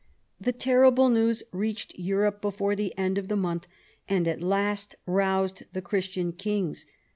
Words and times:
The 0.39 0.51
terrible 0.51 1.09
news 1.09 1.43
reached 1.51 1.93
Europe 1.99 2.41
before 2.41 2.75
the 2.75 2.91
end 2.97 3.19
of 3.19 3.27
the 3.27 3.35
month, 3.35 3.67
and 4.09 4.27
at 4.27 4.41
last 4.41 4.95
roused 5.05 5.61
the 5.73 5.81
Christian 5.83 6.31
kings. 6.31 6.87